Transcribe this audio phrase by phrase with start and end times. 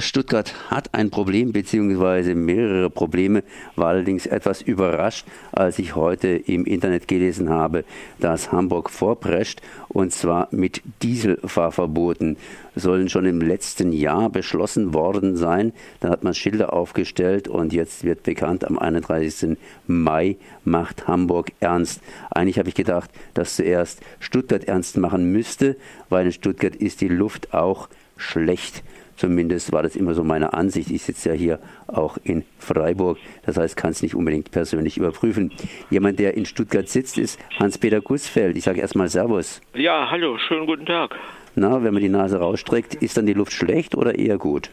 [0.00, 3.42] Stuttgart hat ein Problem beziehungsweise mehrere Probleme,
[3.76, 7.84] war allerdings etwas überrascht, als ich heute im Internet gelesen habe,
[8.18, 12.36] dass Hamburg vorprescht und zwar mit Dieselfahrverboten
[12.74, 15.72] sollen schon im letzten Jahr beschlossen worden sein.
[16.00, 19.56] Da hat man Schilder aufgestellt und jetzt wird bekannt, am 31.
[19.86, 22.00] Mai macht Hamburg ernst.
[22.30, 25.76] Eigentlich habe ich gedacht, dass zuerst Stuttgart ernst machen müsste,
[26.08, 27.88] weil in Stuttgart ist die Luft auch
[28.18, 28.82] schlecht.
[29.16, 30.90] Zumindest war das immer so meine Ansicht.
[30.90, 33.18] Ich sitze ja hier auch in Freiburg.
[33.44, 35.50] Das heißt, kann es nicht unbedingt persönlich überprüfen.
[35.90, 38.56] Jemand, der in Stuttgart sitzt, ist Hans-Peter Gussfeld.
[38.56, 39.60] Ich sage erstmal Servus.
[39.74, 41.16] Ja, hallo, schönen guten Tag.
[41.56, 44.70] Na, wenn man die Nase rausstreckt, ist dann die Luft schlecht oder eher gut?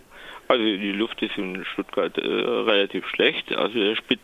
[0.48, 3.56] Also die Luft ist in Stuttgart äh, relativ schlecht.
[3.56, 4.20] Also der Spitz,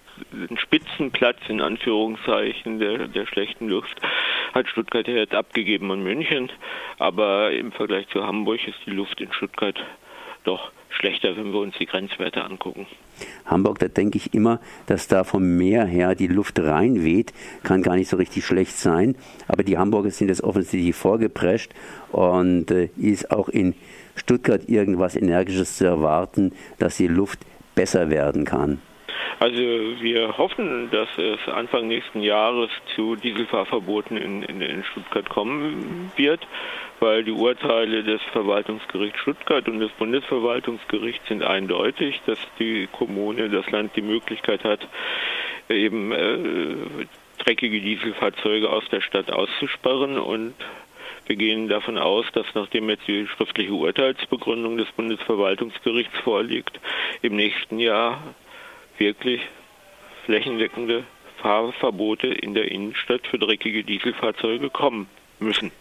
[0.57, 3.99] Spitzenplatz in Anführungszeichen der, der schlechten Luft
[4.53, 6.51] hat Stuttgart ja jetzt abgegeben an München.
[6.99, 9.79] Aber im Vergleich zu Hamburg ist die Luft in Stuttgart
[10.43, 12.85] doch schlechter, wenn wir uns die Grenzwerte angucken.
[13.45, 17.95] Hamburg, da denke ich immer, dass da vom Meer her die Luft reinweht, kann gar
[17.95, 19.15] nicht so richtig schlecht sein.
[19.47, 21.71] Aber die Hamburger sind jetzt offensichtlich vorgeprescht
[22.11, 23.75] und äh, ist auch in
[24.15, 27.39] Stuttgart irgendwas Energisches zu erwarten, dass die Luft
[27.75, 28.81] besser werden kann.
[29.39, 36.11] Also wir hoffen, dass es Anfang nächsten Jahres zu Dieselfahrverboten in, in, in Stuttgart kommen
[36.15, 36.41] wird,
[36.99, 43.69] weil die Urteile des Verwaltungsgerichts Stuttgart und des Bundesverwaltungsgerichts sind eindeutig, dass die Kommune, das
[43.71, 44.87] Land die Möglichkeit hat,
[45.69, 46.75] eben äh,
[47.39, 50.17] dreckige Dieselfahrzeuge aus der Stadt auszusperren.
[50.19, 50.53] Und
[51.25, 56.79] wir gehen davon aus, dass nachdem jetzt die schriftliche Urteilsbegründung des Bundesverwaltungsgerichts vorliegt,
[57.21, 58.21] im nächsten Jahr
[59.01, 59.41] wirklich
[60.25, 61.03] flächendeckende
[61.41, 65.07] Fahrverbote in der Innenstadt für dreckige Dieselfahrzeuge kommen
[65.39, 65.71] müssen.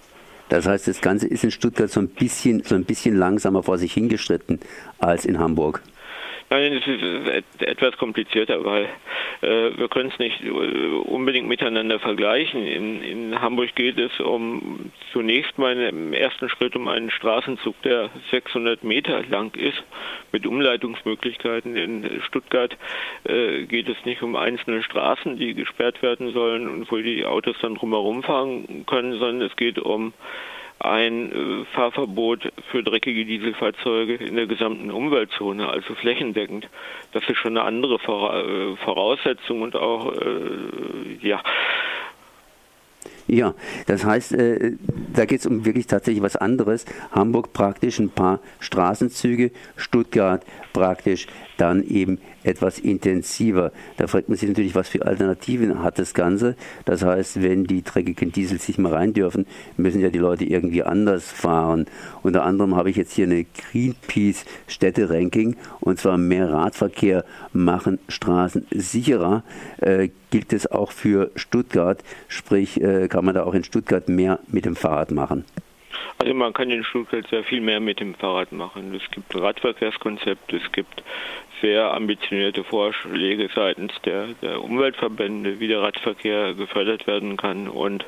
[0.48, 3.76] Das heißt, das Ganze ist in Stuttgart so ein bisschen, so ein bisschen langsamer vor
[3.76, 4.58] sich hingeschritten
[4.98, 5.82] als in Hamburg.
[6.52, 8.88] Nein, es ist etwas komplizierter, weil
[9.40, 12.66] äh, wir können es nicht äh, unbedingt miteinander vergleichen.
[12.66, 18.10] In, in, Hamburg geht es um zunächst mal im ersten Schritt um einen Straßenzug, der
[18.32, 19.80] 600 Meter lang ist,
[20.32, 21.76] mit Umleitungsmöglichkeiten.
[21.76, 22.76] In Stuttgart
[23.22, 27.54] äh, geht es nicht um einzelne Straßen, die gesperrt werden sollen und wo die Autos
[27.62, 30.12] dann drumherum fahren können, sondern es geht um
[30.80, 36.68] ein äh, Fahrverbot für dreckige Dieselfahrzeuge in der gesamten Umweltzone, also flächendeckend.
[37.12, 41.42] Das ist schon eine andere äh, Voraussetzung und auch äh, ja
[43.30, 43.54] ja,
[43.86, 44.72] das heißt, äh,
[45.14, 46.84] da geht es um wirklich tatsächlich was anderes.
[47.12, 53.70] Hamburg praktisch ein paar Straßenzüge, Stuttgart praktisch dann eben etwas intensiver.
[53.98, 56.56] Da fragt man sich natürlich, was für Alternativen hat das Ganze.
[56.86, 60.82] Das heißt, wenn die dreckigen Diesel sich mal rein dürfen, müssen ja die Leute irgendwie
[60.82, 61.86] anders fahren.
[62.22, 68.66] Unter anderem habe ich jetzt hier eine Greenpeace Städte-Ranking und zwar mehr Radverkehr machen Straßen
[68.70, 69.44] sicherer.
[69.78, 74.38] Äh, gilt es auch für Stuttgart, sprich äh, kann man da auch in Stuttgart mehr
[74.48, 75.44] mit dem Fahrrad machen?
[76.18, 78.94] Also man kann in Stuttgart sehr viel mehr mit dem Fahrrad machen.
[78.94, 81.02] Es gibt ein Radverkehrskonzept, es gibt
[81.60, 87.68] sehr ambitionierte Vorschläge seitens der, der Umweltverbände, wie der Radverkehr gefördert werden kann.
[87.68, 88.04] Und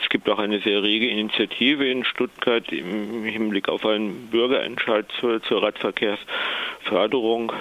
[0.00, 5.42] es gibt auch eine sehr rege Initiative in Stuttgart im Hinblick auf einen Bürgerentscheid zur,
[5.42, 7.52] zur Radverkehrsförderung.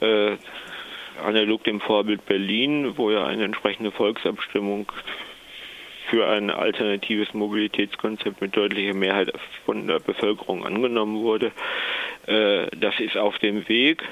[0.00, 0.36] Äh,
[1.24, 4.90] analog dem Vorbild Berlin, wo ja eine entsprechende Volksabstimmung
[6.08, 9.32] für ein alternatives Mobilitätskonzept mit deutlicher Mehrheit
[9.64, 11.52] von der Bevölkerung angenommen wurde.
[12.26, 14.02] Äh, das ist auf dem Weg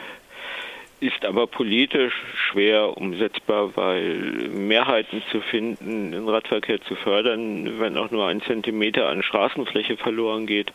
[1.00, 8.10] ist aber politisch schwer umsetzbar, weil Mehrheiten zu finden, den Radverkehr zu fördern, wenn auch
[8.10, 10.72] nur ein Zentimeter an Straßenfläche verloren geht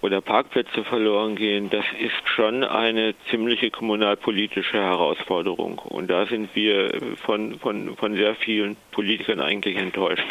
[0.00, 5.78] oder Parkplätze verloren gehen, das ist schon eine ziemliche kommunalpolitische Herausforderung.
[5.78, 6.90] Und da sind wir
[7.24, 10.24] von, von, von sehr vielen Politikern eigentlich enttäuscht.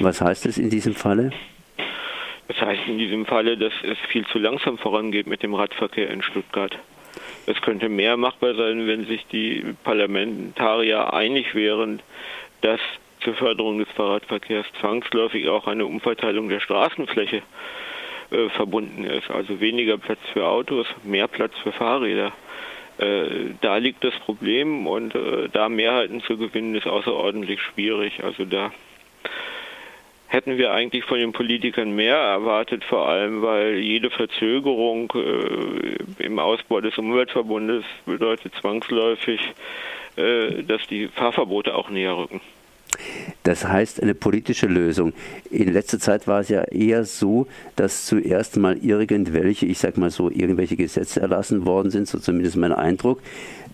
[0.00, 1.32] Was heißt es in diesem Falle?
[2.48, 6.22] Das heißt in diesem Falle, dass es viel zu langsam vorangeht mit dem Radverkehr in
[6.22, 6.78] Stuttgart.
[7.46, 12.00] Es könnte mehr machbar sein, wenn sich die Parlamentarier einig wären,
[12.60, 12.80] dass
[13.20, 17.42] zur Förderung des Fahrradverkehrs zwangsläufig auch eine Umverteilung der Straßenfläche äh,
[18.50, 19.30] verbunden ist.
[19.30, 22.32] Also weniger Platz für Autos, mehr Platz für Fahrräder.
[22.98, 28.24] Äh, da liegt das Problem und äh, da Mehrheiten zu gewinnen ist außerordentlich schwierig.
[28.24, 28.72] Also da
[30.28, 36.38] hätten wir eigentlich von den Politikern mehr erwartet, vor allem weil jede Verzögerung äh, im
[36.38, 39.40] Ausbau des Umweltverbundes bedeutet zwangsläufig,
[40.16, 42.40] äh, dass die Fahrverbote auch näher rücken.
[43.46, 45.12] Das heißt eine politische Lösung.
[45.52, 47.46] In letzter Zeit war es ja eher so,
[47.76, 52.56] dass zuerst mal irgendwelche, ich sag mal so, irgendwelche Gesetze erlassen worden sind, so zumindest
[52.56, 53.22] mein Eindruck.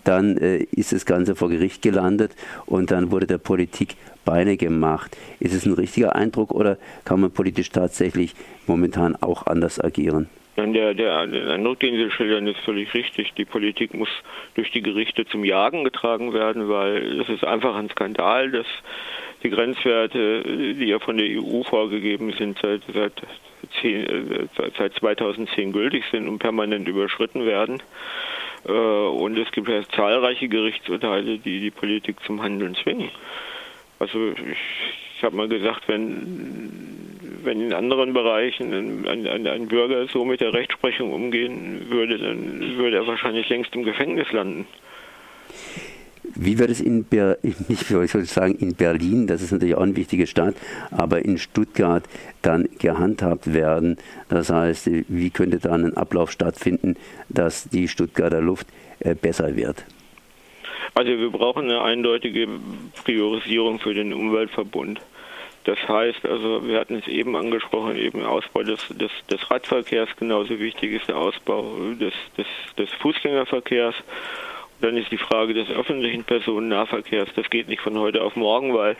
[0.04, 2.32] Dann äh, ist das Ganze vor Gericht gelandet
[2.66, 3.96] und dann wurde der Politik
[4.26, 5.16] Beine gemacht.
[5.40, 6.76] Ist es ein richtiger Eindruck oder
[7.06, 8.34] kann man politisch tatsächlich
[8.66, 10.28] momentan auch anders agieren?
[10.58, 13.32] Der, der, der Eindruck, den Sie schildern, ist völlig richtig.
[13.38, 14.10] Die Politik muss
[14.54, 18.66] durch die Gerichte zum Jagen getragen werden, weil es ist einfach ein Skandal, dass
[19.42, 23.12] die Grenzwerte, die ja von der EU vorgegeben sind, seit, seit,
[23.80, 24.48] 10,
[24.78, 27.82] seit 2010 gültig sind und permanent überschritten werden.
[28.66, 33.10] Äh, und es gibt ja zahlreiche Gerichtsurteile, die die Politik zum Handeln zwingen.
[33.98, 34.58] Also ich,
[35.16, 40.40] ich habe mal gesagt, wenn, wenn in anderen Bereichen ein, ein, ein, Bürger so mit
[40.40, 44.66] der Rechtsprechung umgehen würde, dann würde er wahrscheinlich längst im Gefängnis landen.
[46.34, 47.38] Wie wird es in, Ber
[47.68, 50.54] nicht, sagen, in Berlin, das ist natürlich auch eine wichtige Stadt,
[50.90, 52.04] aber in Stuttgart
[52.42, 53.98] dann gehandhabt werden?
[54.28, 56.96] Das heißt, wie könnte da ein Ablauf stattfinden,
[57.28, 58.66] dass die Stuttgarter Luft
[59.00, 59.84] äh, besser wird?
[60.94, 62.48] Also wir brauchen eine eindeutige
[63.04, 65.00] Priorisierung für den Umweltverbund.
[65.64, 70.58] Das heißt, also wir hatten es eben angesprochen, eben Ausbau des, des, des Radverkehrs, genauso
[70.58, 72.14] wichtig ist der Ausbau des,
[72.76, 73.94] des Fußgängerverkehrs.
[74.82, 77.28] Dann ist die Frage des öffentlichen Personennahverkehrs.
[77.36, 78.96] Das geht nicht von heute auf morgen, weil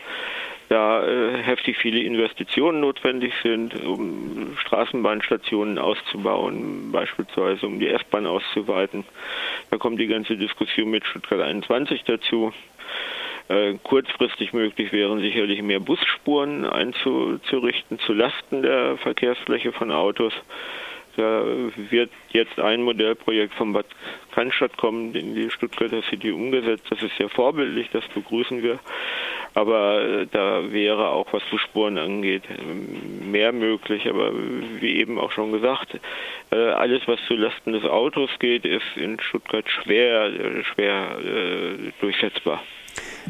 [0.69, 9.03] da äh, heftig viele Investitionen notwendig sind, um Straßenbahnstationen auszubauen, beispielsweise um die S-Bahn auszuweiten.
[9.71, 12.53] Da kommt die ganze Diskussion mit Stuttgart 21 dazu.
[13.49, 20.33] Äh, kurzfristig möglich wären sicherlich mehr Busspuren einzurichten zu Lasten der Verkehrsfläche von Autos.
[21.15, 21.43] Da
[21.91, 23.85] wird jetzt ein Modellprojekt vom Bad
[24.31, 26.85] Cannstatt kommen, in die Stuttgarter City umgesetzt.
[26.89, 28.79] Das ist sehr vorbildlich, das begrüßen wir.
[29.53, 32.43] Aber äh, da wäre auch, was Spuren angeht,
[33.23, 34.09] mehr möglich.
[34.09, 35.99] Aber wie eben auch schon gesagt,
[36.51, 41.17] äh, alles, was zu Lasten des Autos geht, ist in Stuttgart schwer, äh, schwer
[42.01, 42.63] durchsetzbar.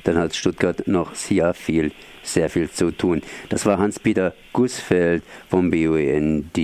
[0.03, 1.91] Dann hat Stuttgart noch sehr viel
[2.23, 3.21] sehr viel zu tun.
[3.49, 6.57] Das war Hans-Peter Gussfeld vom BUND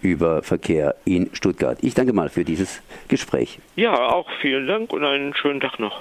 [0.00, 1.78] über Verkehr in Stuttgart.
[1.82, 3.58] Ich danke mal für dieses Gespräch.
[3.76, 6.00] Ja, auch vielen Dank und einen schönen Tag noch.